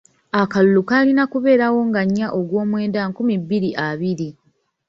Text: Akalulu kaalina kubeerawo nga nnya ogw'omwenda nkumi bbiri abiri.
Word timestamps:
Akalulu 0.41 0.81
kaalina 0.89 1.23
kubeerawo 1.31 1.79
nga 1.89 2.01
nnya 2.07 2.27
ogw'omwenda 2.39 2.99
nkumi 3.09 3.35
bbiri 3.41 3.69
abiri. 3.87 4.29